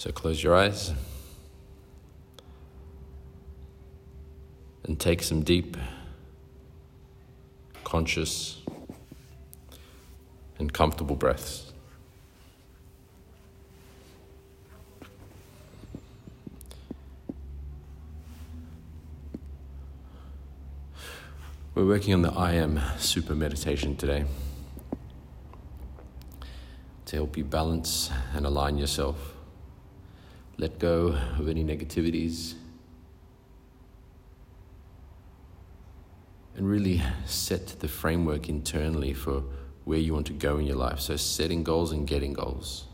[0.00, 0.94] So close your eyes
[4.84, 5.76] and take some deep,
[7.84, 8.62] conscious,
[10.58, 11.74] and comfortable breaths.
[21.74, 24.24] We're working on the I am super meditation today
[27.04, 29.34] to help you balance and align yourself.
[30.60, 32.52] Let go of any negativities
[36.54, 39.42] and really set the framework internally for
[39.86, 41.00] where you want to go in your life.
[41.00, 42.84] So, setting goals and getting goals.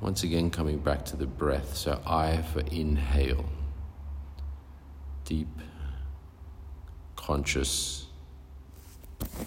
[0.00, 1.76] Once again, coming back to the breath.
[1.76, 3.48] So, I for inhale.
[5.24, 5.60] Deep,
[7.14, 8.06] conscious,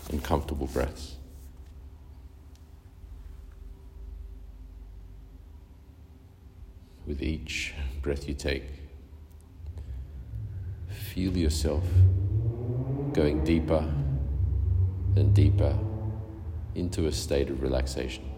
[0.09, 1.17] and comfortable breaths.
[7.05, 8.63] With each breath you take,
[10.87, 11.83] feel yourself
[13.11, 13.85] going deeper
[15.15, 15.77] and deeper
[16.75, 18.32] into a state of relaxation.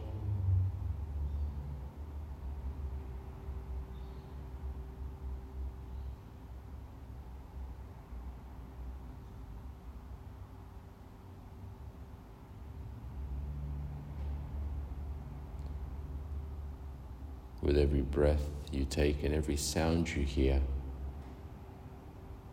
[17.66, 20.62] With every breath you take and every sound you hear,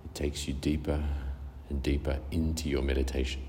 [0.07, 1.05] it takes you deeper
[1.69, 3.43] and deeper into your meditation.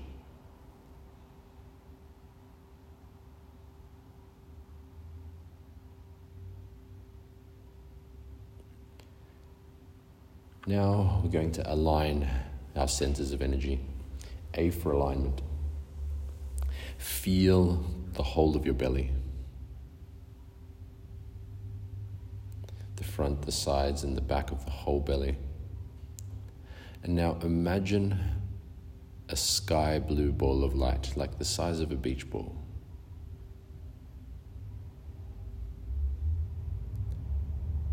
[10.66, 12.28] Now we're going to align
[12.76, 13.80] our centers of energy.
[14.52, 15.40] A for alignment.
[16.98, 19.10] Feel the whole of your belly.
[22.96, 25.36] The front, the sides, and the back of the whole belly.
[27.04, 28.18] And now imagine
[29.28, 32.56] a sky blue ball of light, like the size of a beach ball.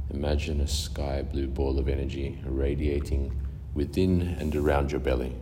[0.09, 3.31] Imagine a sky blue ball of energy radiating
[3.73, 5.35] within and around your belly.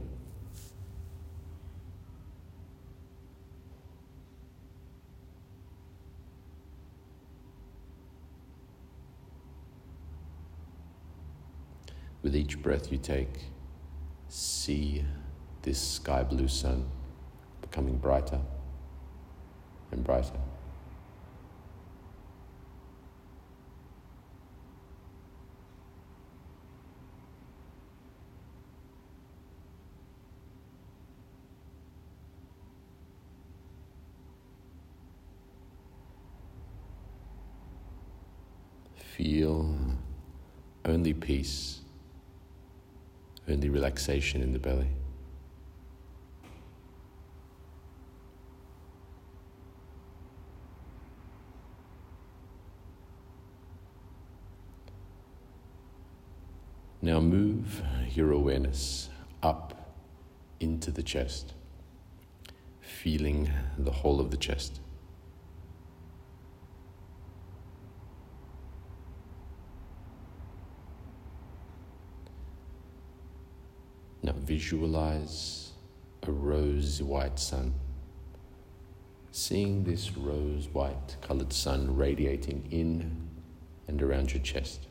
[12.30, 13.40] With each breath you take,
[14.28, 15.04] see
[15.64, 16.88] this sky blue sun
[17.60, 18.40] becoming brighter
[19.92, 20.38] and brighter.
[39.18, 39.76] Feel
[40.86, 41.79] only peace
[43.50, 44.90] only relaxation in the belly.
[57.02, 57.82] Now move
[58.14, 59.10] your awareness
[59.42, 59.96] up
[60.60, 61.54] into the chest,
[62.82, 64.82] feeling the whole of the chest.
[74.22, 75.74] Now visualize
[76.24, 77.72] a rose white sun.
[79.30, 83.30] Seeing this rose white colored sun radiating in
[83.88, 84.88] and around your chest.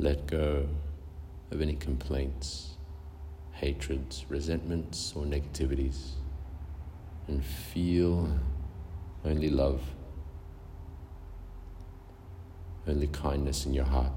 [0.00, 0.68] Let go
[1.50, 2.76] of any complaints,
[3.50, 6.10] hatreds, resentments, or negativities,
[7.26, 8.38] and feel
[9.24, 9.82] only love,
[12.86, 14.12] only kindness in your heart.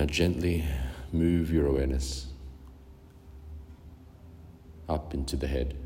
[0.00, 0.64] Now gently
[1.12, 2.28] move your awareness
[4.88, 5.76] up into the head.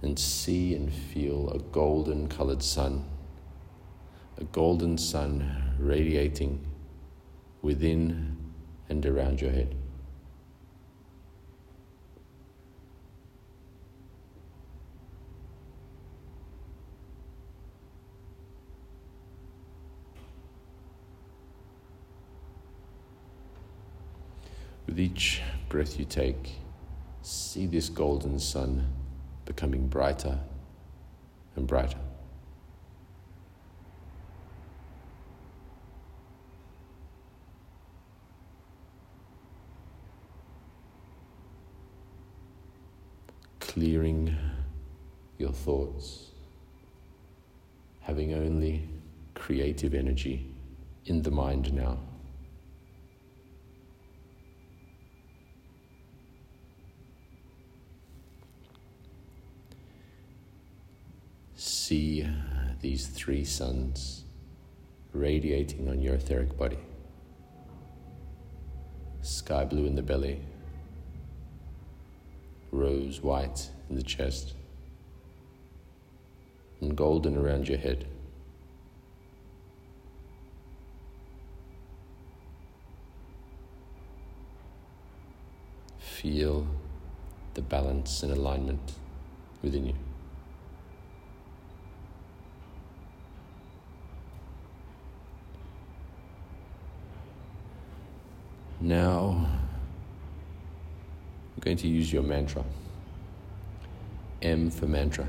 [0.00, 3.04] And see and feel a golden colored sun,
[4.38, 6.66] a golden sun radiating
[7.60, 8.38] within
[8.88, 9.77] and around your head.
[24.88, 26.52] With each breath you take,
[27.20, 28.90] see this golden sun
[29.44, 30.38] becoming brighter
[31.56, 31.98] and brighter.
[43.60, 44.34] Clearing
[45.36, 46.30] your thoughts,
[48.00, 48.88] having only
[49.34, 50.50] creative energy
[51.04, 51.98] in the mind now.
[61.88, 62.28] See uh,
[62.82, 64.24] these three suns
[65.14, 66.76] radiating on your etheric body.
[69.22, 70.38] Sky blue in the belly,
[72.72, 74.52] rose white in the chest,
[76.82, 78.06] and golden around your head.
[85.98, 86.66] Feel
[87.54, 88.92] the balance and alignment
[89.62, 89.94] within you.
[98.80, 99.44] Now,
[101.56, 102.64] we're going to use your mantra.
[104.40, 105.26] M for mantra.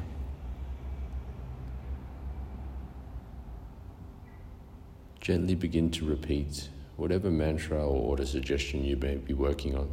[5.19, 9.89] Gently begin to repeat whatever mantra or auto suggestion you may be working on.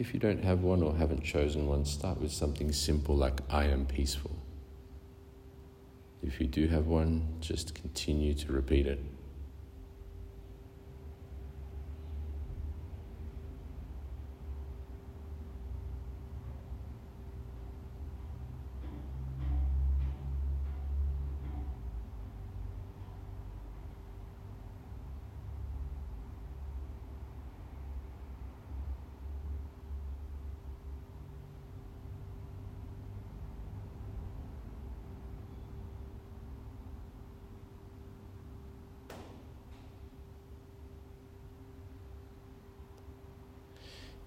[0.00, 3.66] If you don't have one or haven't chosen one, start with something simple like I
[3.66, 4.32] am peaceful.
[6.22, 9.00] If you do have one, just continue to repeat it.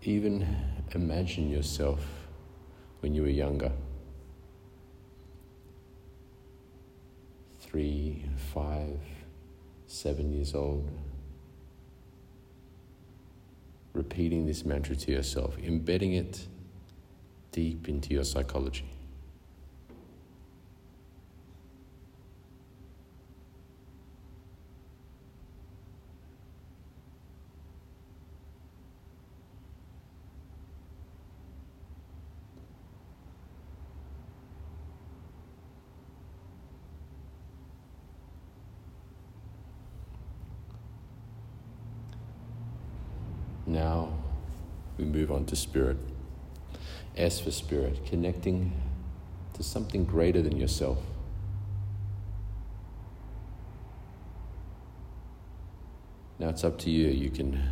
[0.06, 0.46] Even
[0.92, 2.06] imagine yourself
[3.00, 3.72] when you were younger.
[7.62, 9.00] Three, five,
[9.88, 10.90] seven years old.
[13.94, 16.48] Repeating this mantra to yourself, embedding it
[17.52, 18.93] deep into your psychology.
[43.74, 44.14] Now
[45.00, 45.98] we move on to spirit.
[47.18, 48.72] S for spirit, connecting
[49.56, 51.00] to something greater than yourself.
[56.38, 57.08] Now it's up to you.
[57.08, 57.64] You can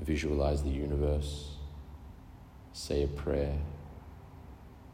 [0.00, 1.50] visualize the universe,
[2.72, 3.58] say a prayer,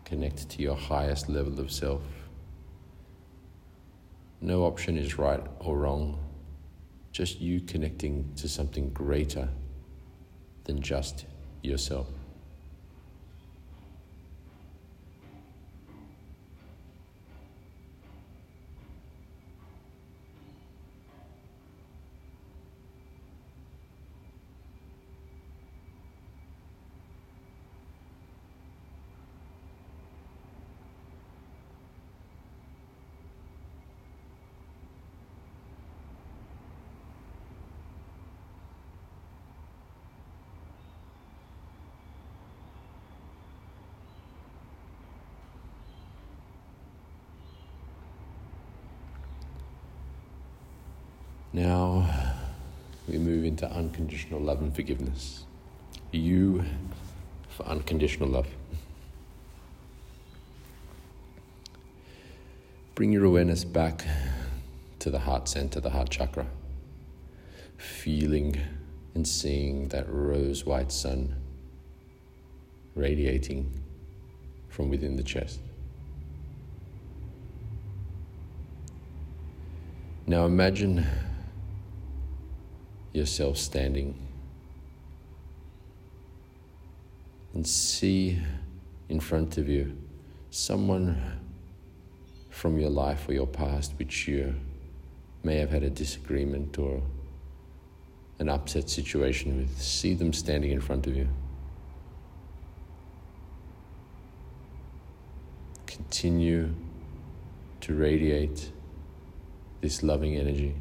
[0.05, 2.03] connect to your highest level of self.
[4.41, 6.24] No option is right or wrong
[7.15, 9.49] just you connecting to something greater
[10.65, 11.27] than just
[11.63, 12.09] yourself.
[51.55, 52.05] Now
[53.07, 55.45] we move into unconditional love and forgiveness.
[56.11, 56.65] U
[57.49, 58.49] for unconditional love.
[62.97, 64.05] Bring your awareness back
[64.99, 66.47] to the heart center, the heart chakra,
[67.77, 68.61] feeling
[69.15, 71.37] and seeing that rose white sun
[72.97, 73.71] radiating
[74.69, 75.61] from within the chest.
[80.27, 81.07] Now imagine
[83.15, 84.15] yourself standing
[87.55, 88.39] and see
[89.09, 89.97] in front of you
[90.51, 91.41] someone
[92.51, 94.55] from your life or your past which you
[95.45, 97.01] may have had a disagreement or
[98.41, 99.81] an upset situation with.
[99.81, 101.29] See them standing in front of you.
[105.87, 106.75] Continue
[107.83, 108.71] to radiate
[109.81, 110.75] this loving energy.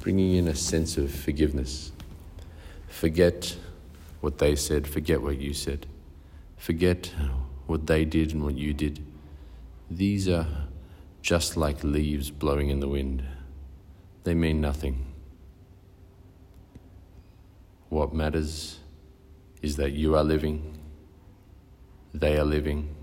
[0.00, 1.92] Bringing in a sense of forgiveness.
[2.88, 3.56] Forget
[4.20, 5.86] what they said, forget what you said.
[6.56, 7.12] Forget
[7.66, 9.04] what they did and what you did.
[9.90, 10.46] These are
[11.22, 13.22] just like leaves blowing in the wind.
[14.24, 15.06] They mean nothing.
[17.88, 18.78] What matters
[19.62, 20.78] is that you are living,
[22.14, 22.94] they are living,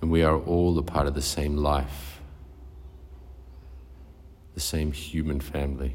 [0.00, 2.19] and we are all a part of the same life,
[4.54, 5.94] the same human family.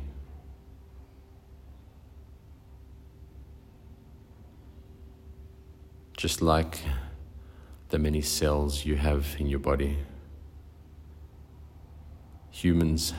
[6.17, 6.79] Just like
[7.89, 9.97] the many cells you have in your body.
[12.51, 13.13] Humans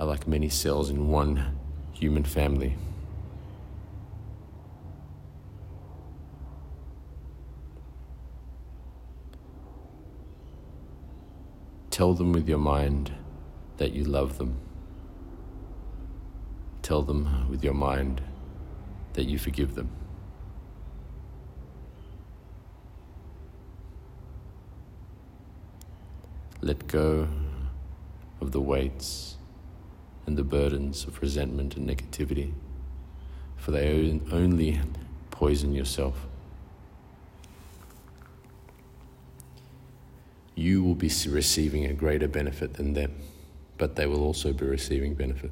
[0.00, 1.58] are like many cells in one
[1.92, 2.76] human family.
[11.90, 13.12] Tell them with your mind
[13.76, 14.56] that you love them.
[16.82, 18.22] Tell them with your mind
[19.14, 19.90] that you forgive them.
[26.60, 27.28] Let go
[28.40, 29.36] of the weights
[30.26, 32.52] and the burdens of resentment and negativity,
[33.56, 34.80] for they only
[35.30, 36.26] poison yourself.
[40.54, 43.14] You will be receiving a greater benefit than them,
[43.78, 45.50] but they will also be receiving benefit.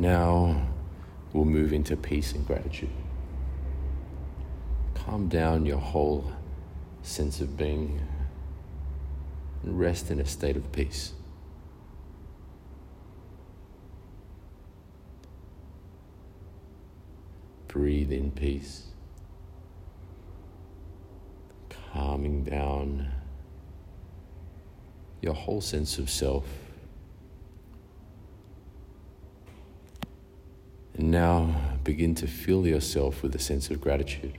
[0.00, 0.66] Now
[1.34, 2.88] we'll move into peace and gratitude.
[4.94, 6.32] Calm down your whole
[7.02, 8.00] sense of being
[9.62, 11.12] and rest in a state of peace.
[17.68, 18.84] Breathe in peace,
[21.92, 23.12] calming down
[25.20, 26.46] your whole sense of self.
[31.00, 34.36] And now begin to fill yourself with a sense of gratitude.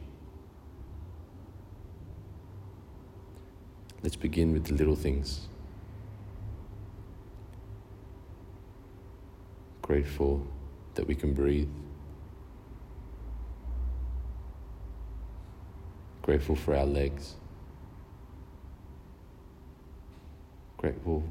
[4.04, 5.48] Let's begin with the little things.
[9.82, 10.46] Grateful
[10.94, 11.68] that we can breathe.
[16.22, 17.38] Grateful for our legs.
[20.78, 21.24] Grateful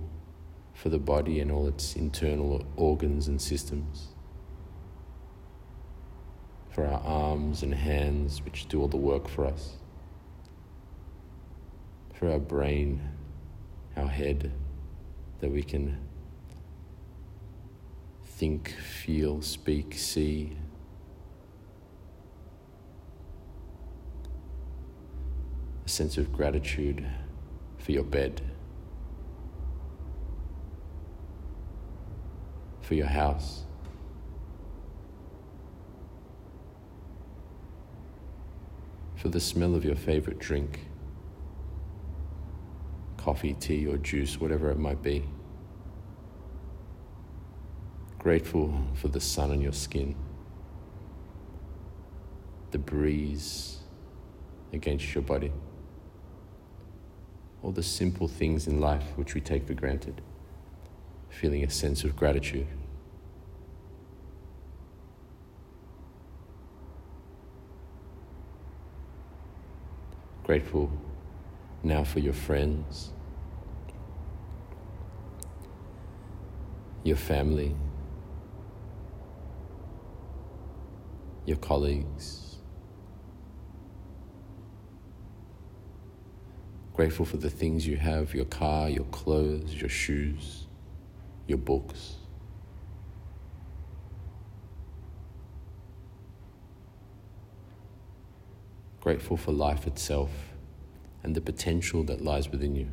[0.75, 4.10] for the body and all its internal organs and systems
[6.71, 9.77] for our arms and hands, which do all the work for us,
[12.15, 13.01] for our brain,
[13.97, 14.53] our head,
[15.41, 15.99] that we can
[18.25, 20.57] think, feel, speak, see.
[25.85, 27.05] A sense of gratitude
[27.79, 28.41] for your bed,
[32.81, 33.65] for your house.
[39.21, 40.81] For the smell of your favorite drink
[43.19, 45.23] coffee, tea, or juice, whatever it might be.
[48.19, 50.17] Grateful for the sun on your skin,
[52.71, 53.81] the breeze
[54.73, 55.53] against your body,
[57.63, 60.23] all the simple things in life which we take for granted,
[61.29, 62.67] feeling a sense of gratitude.
[70.51, 70.91] Grateful
[71.85, 73.13] now for your friends,
[77.05, 77.77] your family,
[81.47, 82.57] your colleagues.
[86.95, 90.67] Grateful for the things you have your car, your clothes, your shoes,
[91.47, 92.17] your books.
[99.11, 100.31] Grateful for life itself
[101.25, 102.87] and the potential that lies within you.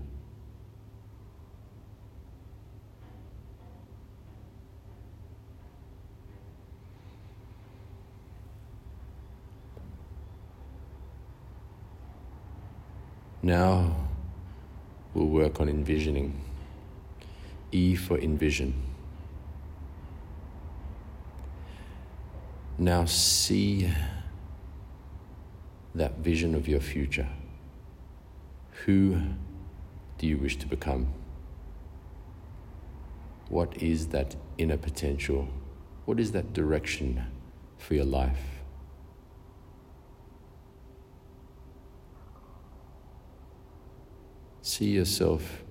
[13.43, 13.95] Now
[15.13, 16.41] we'll work on envisioning.
[17.71, 18.73] E for envision.
[22.79, 23.93] Now see
[25.97, 27.27] that vision of your future.
[28.85, 29.21] Who
[30.17, 31.13] do you wish to become?
[33.49, 35.47] What is that inner potential?
[36.05, 37.23] What is that direction
[37.77, 38.41] for your life?
[44.61, 45.63] See yourself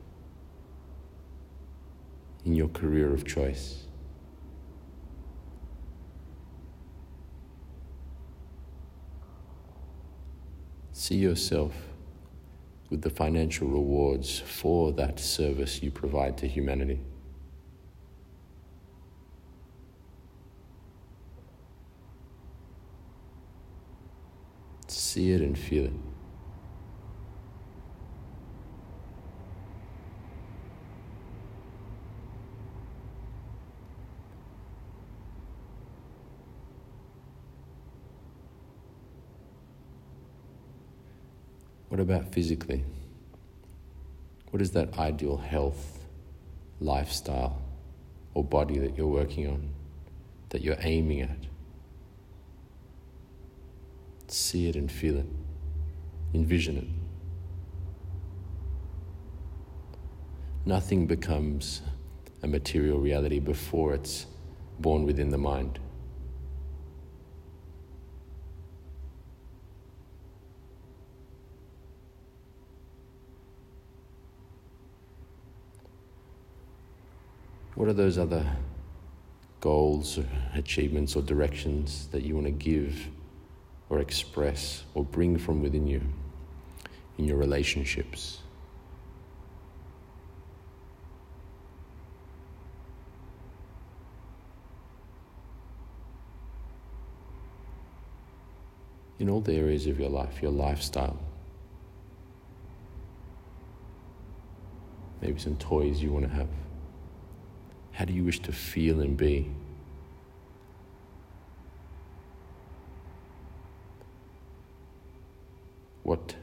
[2.44, 3.85] in your career of choice.
[11.06, 11.72] See yourself
[12.90, 16.98] with the financial rewards for that service you provide to humanity.
[24.88, 26.05] See it and feel it.
[41.96, 42.84] What about physically?
[44.50, 46.04] What is that ideal health,
[46.78, 47.62] lifestyle,
[48.34, 49.70] or body that you're working on,
[50.50, 51.38] that you're aiming at?
[54.28, 55.24] See it and feel it.
[56.34, 56.84] Envision it.
[60.66, 61.80] Nothing becomes
[62.42, 64.26] a material reality before it's
[64.80, 65.78] born within the mind.
[77.86, 78.44] What are those other
[79.60, 83.06] goals, or achievements, or directions that you want to give
[83.88, 86.02] or express or bring from within you
[87.16, 88.40] in your relationships?
[99.20, 101.16] In all the areas of your life, your lifestyle.
[105.22, 106.48] Maybe some toys you want to have.
[107.96, 109.50] How do you wish to feel and be?
[116.02, 116.36] What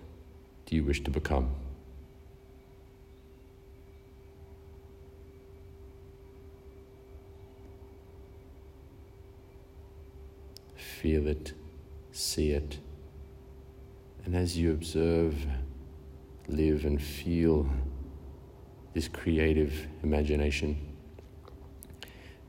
[0.66, 1.52] do you wish to become?
[10.76, 11.54] Feel it,
[12.12, 12.80] see it,
[14.26, 15.36] and as you observe,
[16.48, 17.70] live, and feel
[18.96, 20.93] this creative imagination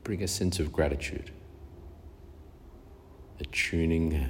[0.05, 1.31] bring a sense of gratitude,
[3.39, 4.29] attuning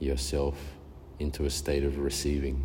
[0.00, 0.74] yourself
[1.20, 2.60] into a state of receiving.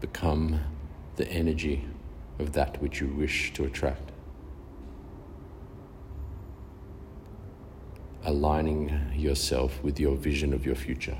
[0.00, 0.60] Become
[1.16, 1.84] the energy
[2.38, 4.11] of that which you wish to attract.
[8.24, 11.16] Aligning yourself with your vision of your future.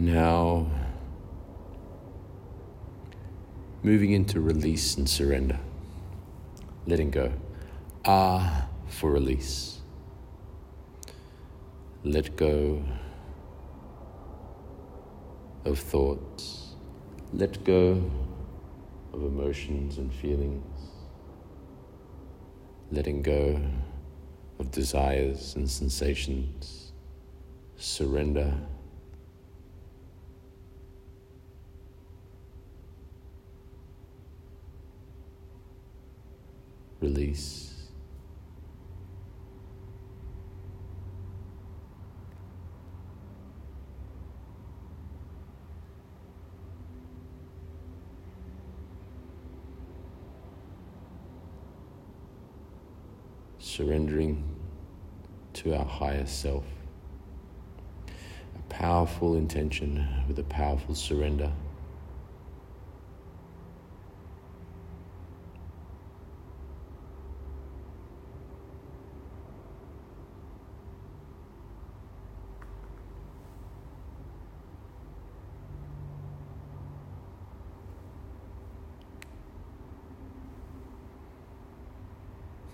[0.00, 0.70] Now,
[3.82, 5.58] moving into release and surrender,
[6.86, 7.32] letting go.
[8.04, 9.80] Ah, for release.
[12.04, 12.84] Let go
[15.64, 16.74] of thoughts.
[17.32, 18.08] Let go
[19.12, 20.80] of emotions and feelings.
[22.92, 23.60] Letting go
[24.60, 26.92] of desires and sensations.
[27.76, 28.54] Surrender.
[37.08, 37.64] Release.
[53.58, 54.44] surrendering
[55.54, 56.64] to our higher self.
[58.06, 61.52] A powerful intention with a powerful surrender.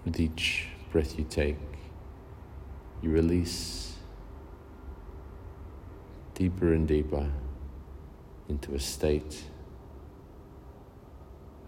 [0.05, 1.57] With each breath you take,
[3.03, 3.97] you release
[6.35, 7.31] deeper and deeper
[8.49, 9.45] into a state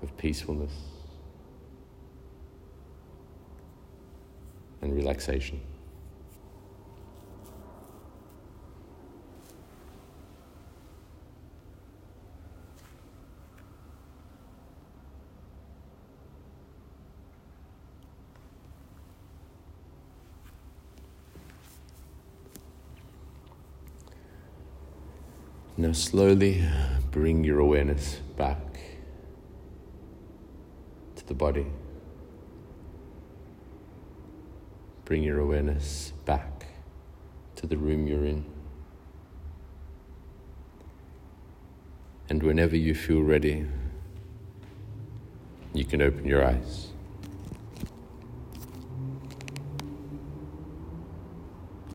[0.03, 0.73] of peacefulness
[4.83, 5.61] and relaxation.
[25.79, 26.65] Now, slowly
[27.11, 28.81] bring your awareness back
[31.17, 31.67] to the body.
[35.05, 36.67] Bring your awareness back
[37.57, 38.47] to the room you're in.
[42.31, 43.67] And whenever you feel ready,
[45.75, 46.89] you can open your eyes.